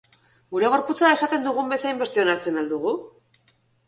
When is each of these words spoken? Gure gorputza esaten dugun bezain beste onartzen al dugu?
Gure 0.53 0.69
gorputza 0.75 1.11
esaten 1.17 1.45
dugun 1.47 1.69
bezain 1.73 1.99
beste 2.05 2.23
onartzen 2.23 2.57
al 2.63 2.73
dugu? 2.73 2.95